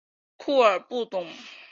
[0.35, 1.27] 库尔布宗。